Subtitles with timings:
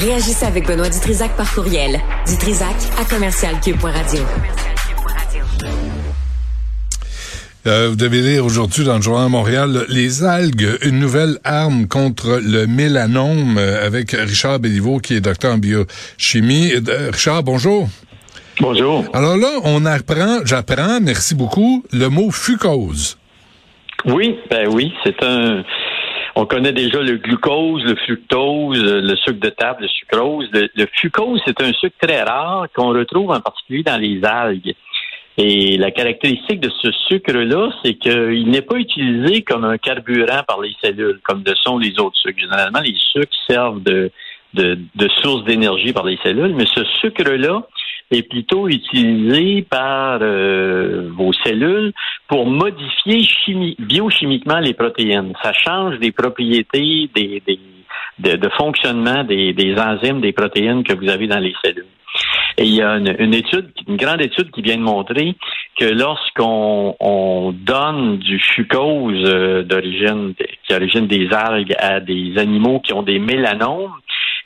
[0.00, 2.00] Réagissez avec Benoît Dutrisac par courriel.
[2.26, 4.22] Dutrisac à commercialcube.radio.
[7.66, 12.40] Euh, vous devez lire aujourd'hui dans le journal Montréal les algues, une nouvelle arme contre
[12.42, 16.72] le mélanome euh, avec Richard Béliveau qui est docteur en biochimie.
[16.72, 17.86] Euh, Richard, bonjour.
[18.58, 19.04] Bonjour.
[19.12, 23.18] Alors là, on apprend, j'apprends, merci beaucoup, le mot fucose.
[24.06, 25.62] Oui, ben oui, c'est un.
[26.40, 30.48] On connaît déjà le glucose, le fructose, le sucre de table, le sucrose.
[30.54, 34.74] Le, le fucose, c'est un sucre très rare qu'on retrouve en particulier dans les algues.
[35.36, 40.62] Et la caractéristique de ce sucre-là, c'est qu'il n'est pas utilisé comme un carburant par
[40.62, 42.40] les cellules, comme le sont les autres sucres.
[42.40, 44.10] Généralement, les sucres servent de,
[44.54, 47.66] de, de source d'énergie par les cellules, mais ce sucre-là
[48.10, 51.92] est plutôt utilisé par euh, vos cellules
[52.28, 53.26] pour modifier
[53.78, 55.32] biochimiquement les protéines.
[55.42, 57.58] Ça change des propriétés des, des
[58.18, 61.86] de, de, fonctionnement des, des enzymes, des protéines que vous avez dans les cellules.
[62.58, 65.34] Et il y a une, étude, une grande étude qui vient de montrer
[65.78, 70.34] que lorsqu'on on donne du fucose euh, d'origine,
[70.66, 73.92] qui origine des algues à des animaux qui ont des mélanomes,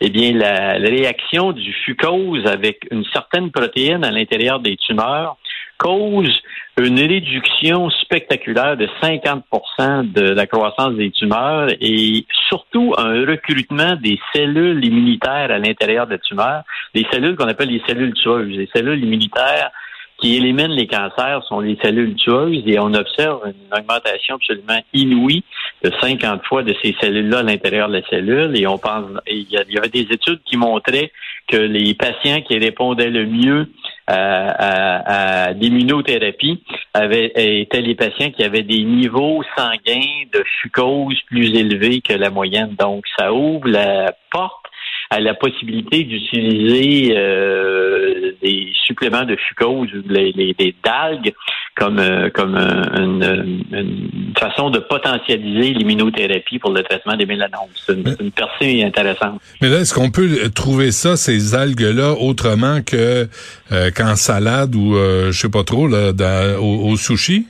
[0.07, 5.39] eh bien, la, la réaction du fucose avec une certaine protéine à l'intérieur des tumeurs
[5.79, 6.43] cause
[6.77, 14.19] une réduction spectaculaire de 50% de la croissance des tumeurs et surtout un recrutement des
[14.35, 16.65] cellules immunitaires à l'intérieur des tumeurs,
[16.95, 18.57] des cellules qu'on appelle les cellules tueuses.
[18.57, 19.71] Les cellules immunitaires
[20.19, 25.43] qui éliminent les cancers sont les cellules tueuses et on observe une augmentation absolument inouïe
[25.83, 29.51] de 50 fois de ces cellules-là à l'intérieur de la cellule et on pense, il
[29.51, 31.11] y avait des études qui montraient
[31.49, 33.69] que les patients qui répondaient le mieux
[34.07, 36.63] à, à, l'immunothérapie
[36.95, 42.75] étaient les patients qui avaient des niveaux sanguins de fucose plus élevés que la moyenne.
[42.79, 44.64] Donc, ça ouvre la porte
[45.11, 51.33] à la possibilité d'utiliser euh, des suppléments de fucose ou des, des d'algues
[51.77, 57.71] comme euh, comme une, une, façon de potentialiser l'immunothérapie pour le traitement des mélanomes.
[57.75, 59.41] C'est une, percée intéressante.
[59.61, 63.29] Mais là, est-ce qu'on peut trouver ça, ces algues-là, autrement que
[63.73, 66.13] euh, qu'en salade ou je sais pas trop là,
[66.61, 67.47] au, au, sushi?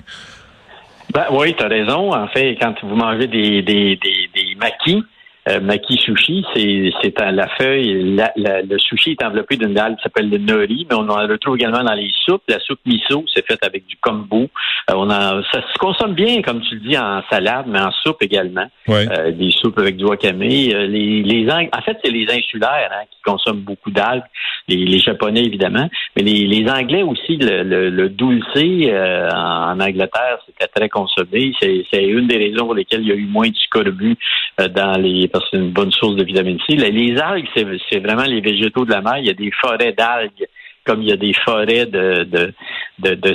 [1.12, 2.12] Ben oui, tu as raison.
[2.12, 5.04] En fait, quand vous mangez des, des, des, des maquis,
[5.48, 8.16] euh, maki sushi, c'est c'est la feuille.
[8.16, 11.82] le sushi est enveloppé d'une algue qui s'appelle le nori, mais on en retrouve également
[11.82, 12.42] dans les soupes.
[12.48, 14.48] La soupe miso, c'est faite avec du kombu.
[14.90, 17.90] Euh, on a, ça se consomme bien, comme tu le dis, en salade, mais en
[18.02, 18.66] soupe également.
[18.88, 20.42] Euh, des soupes avec du wakame.
[20.42, 24.24] Euh, les, les en fait, c'est les insulaires hein, qui consomment beaucoup d'algues.
[24.68, 25.88] Les, Japonais, évidemment.
[26.16, 28.90] Mais les, les Anglais aussi, le, le, le dulcé
[29.32, 31.52] en, Angleterre, c'était très consommé.
[31.60, 34.16] C'est une des raisons pour lesquelles il y a eu moins de scorbut
[34.58, 36.76] dans les c'est une bonne source de vitamine C.
[36.76, 39.18] Les, algues, c'est vraiment les végétaux de la mer.
[39.18, 40.46] Il y a des forêts d'algues
[40.84, 42.52] comme il y a des forêts de,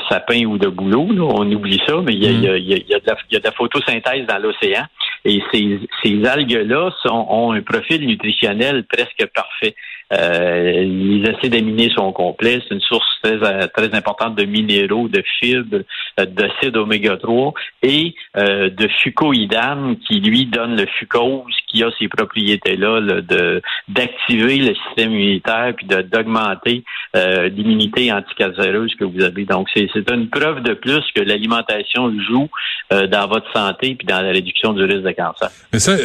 [0.07, 1.07] sapins ou de bouleaux.
[1.19, 4.83] On oublie ça, mais il y a, de, la, photosynthèse dans l'océan.
[5.25, 9.75] Et ces algues-là ont un profil nutritionnel presque parfait.
[10.11, 12.61] Euh, les acides aminés sont complets.
[12.67, 15.83] C'est une source très, très importante de minéraux, de fibres,
[16.19, 17.53] euh, d'acides oméga 3
[17.83, 24.57] et euh, de fucoïdame qui lui donne le fucose qui a ces propriétés-là de d'activer
[24.57, 26.83] le système immunitaire puis d'augmenter
[27.15, 29.45] euh, l'immunité anticancéreuse que vous avez.
[29.45, 32.49] Donc c'est une preuve de plus que l'alimentation joue
[32.93, 35.49] euh, dans votre santé puis dans la réduction du risque de cancer.
[35.71, 35.95] Mais ça,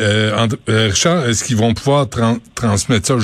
[0.69, 2.07] Richard, est-ce qu'ils vont pouvoir
[2.55, 3.15] transmettre ça?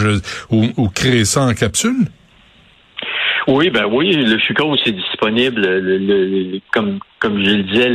[0.50, 2.06] Ou, ou créer ça en capsule?
[3.46, 5.62] Oui, ben oui, le fucose c'est disponible.
[5.62, 7.90] Le, comme comme je le disais,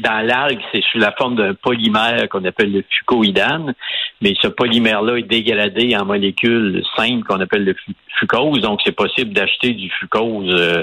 [0.00, 3.74] dans l'algue, c'est sous la forme d'un polymère qu'on appelle le fucoïdane,
[4.20, 7.76] mais ce polymère-là est dégradé en molécules simples qu'on appelle le
[8.18, 10.82] fucose, donc c'est possible d'acheter du fucose euh,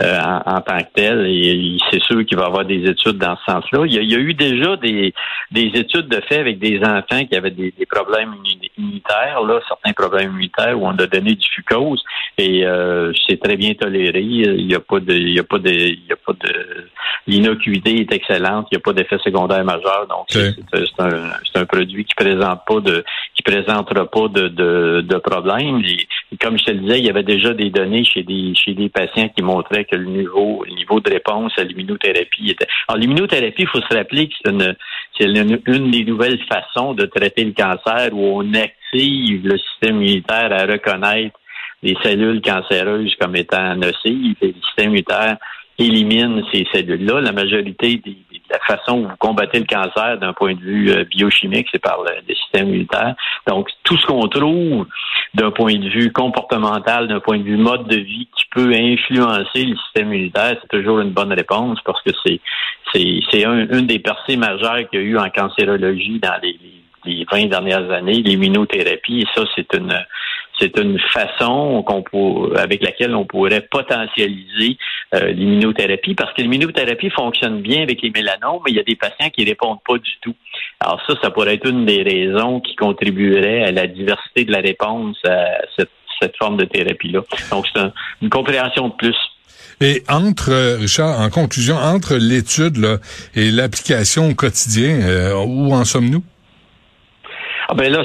[0.00, 3.36] euh, en, tant que tel, et, c'est sûr qu'il va y avoir des études dans
[3.36, 3.84] ce sens-là.
[3.86, 5.12] Il, y a, eu déjà des,
[5.50, 8.34] des études de fait avec des enfants qui avaient des, problèmes
[8.78, 12.02] immunitaires, là, certains problèmes immunitaires où on a donné du fucose,
[12.38, 14.22] et euh, c'est très bien toléré.
[14.22, 16.88] Il n'y a pas de, il y a pas de, il y a pas de
[17.26, 20.56] L'innocuité est excellente, il n'y a pas d'effet secondaire majeur, donc c'est
[20.98, 23.04] un, un, produit qui présente pas de
[23.36, 25.82] qui présentera pas de, de, de problème.
[25.84, 26.08] Et,
[26.40, 28.88] comme je te le disais, il y avait déjà des données chez des chez des
[28.88, 32.66] patients qui montraient que le niveau le niveau de réponse à l'immunothérapie était.
[32.88, 34.76] Alors l'immunothérapie, il faut se rappeler que c'est une
[35.18, 40.52] c'est une, des nouvelles façons de traiter le cancer où on active le système immunitaire
[40.52, 41.38] à reconnaître
[41.82, 45.36] les cellules cancéreuses comme étant nocives et le système immunitaire
[45.78, 47.20] élimine ces cellules-là.
[47.20, 51.04] La majorité de la façon où vous combattez le cancer d'un point de vue euh,
[51.04, 53.14] biochimique, c'est par le, système immunitaire.
[53.46, 54.86] Donc, tout ce qu'on trouve
[55.34, 59.64] d'un point de vue comportemental, d'un point de vue mode de vie qui peut influencer
[59.64, 62.40] le système immunitaire, c'est toujours une bonne réponse parce que c'est
[62.92, 66.58] c'est une des percées majeures qu'il y a eu en cancérologie dans les,
[67.06, 69.20] les 20 dernières années, l'immunothérapie.
[69.20, 69.94] Et ça, c'est une
[70.58, 74.76] c'est une façon qu'on avec laquelle on pourrait potentialiser
[75.14, 78.96] euh, l'immunothérapie parce que l'immunothérapie fonctionne bien avec les mélanomes, mais il y a des
[78.96, 80.34] patients qui répondent pas du tout.
[80.80, 84.60] Alors ça, ça pourrait être une des raisons qui contribuerait à la diversité de la
[84.60, 85.46] réponse à
[85.76, 85.90] cette,
[86.38, 87.20] forme de thérapie-là.
[87.50, 87.82] Donc c'est
[88.22, 89.16] une compréhension de plus.
[89.80, 93.00] Et entre, Richard, en conclusion, entre l'étude
[93.34, 96.22] et l'application au quotidien, euh, où en sommes-nous?
[97.72, 98.04] Ah ben là,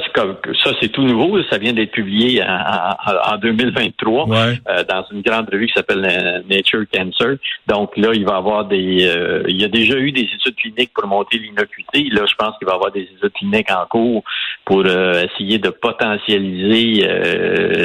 [0.64, 1.42] ça c'est tout nouveau.
[1.50, 4.54] Ça vient d'être publié en, 2023 euh,
[4.88, 7.36] dans une grande revue qui s'appelle euh, Nature Cancer.
[7.66, 10.56] Donc là, il va y avoir des, euh, il y a déjà eu des études
[10.56, 12.04] cliniques pour monter l'innocuité.
[12.12, 14.24] Là, je pense qu'il va y avoir des études cliniques en cours
[14.64, 17.06] pour essayer de potentialiser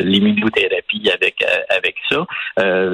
[0.06, 2.26] l'immunothérapie avec avec ça.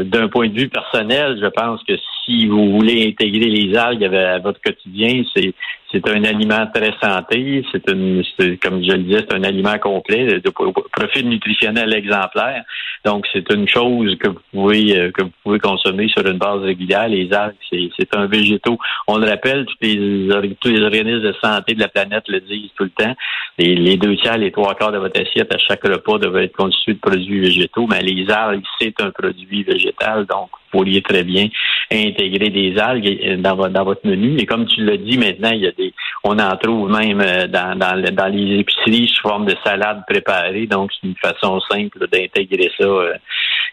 [0.04, 1.94] D'un point de vue personnel, je pense que
[2.26, 5.54] si vous voulez intégrer les algues à votre quotidien, c'est
[5.92, 7.66] c'est un aliment très santé.
[7.72, 8.24] C'est une,
[8.62, 12.64] comme je le disais, c'est un aliment complet de profil nutritionnel exemplaire.
[13.06, 16.62] Donc, c'est une chose que vous pouvez euh, que vous pouvez consommer sur une base
[16.62, 17.08] régulière.
[17.08, 18.78] Les algues, c'est un végétaux.
[19.08, 22.72] On le rappelle, tous les, tous les organismes de santé de la planète le disent
[22.76, 23.16] tout le temps.
[23.58, 26.56] Les, les deux tiers, les trois quarts de votre assiette à chaque repas doivent être
[26.56, 27.88] constitués de produits végétaux.
[27.88, 30.26] Mais les algues, c'est un produit végétal.
[30.26, 31.48] Donc, pourriez très bien
[31.92, 34.38] intégrer des algues dans votre, dans votre menu.
[34.38, 35.94] Et comme tu l'as dit, maintenant, il y a des,
[36.24, 40.68] on en trouve même euh, dans, dans, dans les épiceries sous forme de salade préparée.
[40.68, 42.86] Donc, c'est une façon simple d'intégrer ça.
[42.86, 43.14] Euh.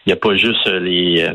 [0.05, 1.27] Il n'y a pas juste euh, les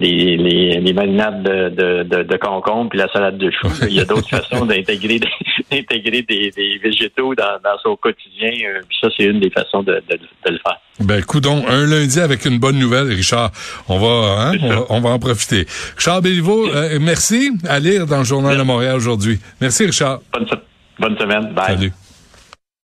[0.00, 3.70] les, les, les marinades de, de, de, concombre puis la salade de choux.
[3.82, 5.20] Il y a d'autres façons d'intégrer
[5.70, 8.50] d'intégrer des, des, végétaux dans, dans son quotidien.
[8.66, 10.78] Euh, puis ça, c'est une des façons de, de, de le faire.
[11.00, 13.50] Ben, donc un lundi avec une bonne nouvelle, Richard.
[13.88, 15.66] On va, hein, on, va en profiter.
[15.96, 17.50] Richard Béliveau, euh, merci.
[17.68, 19.38] À lire dans le Journal de Montréal aujourd'hui.
[19.60, 20.20] Merci, Richard.
[20.32, 20.46] Bonne,
[20.98, 21.52] bonne semaine.
[21.54, 21.76] Bye.
[21.76, 21.92] Salut.